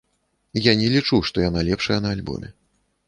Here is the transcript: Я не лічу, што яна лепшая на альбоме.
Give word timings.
Я 0.67 0.73
не 0.79 0.87
лічу, 0.95 1.19
што 1.31 1.43
яна 1.49 1.61
лепшая 1.69 1.99
на 2.07 2.15
альбоме. 2.19 2.49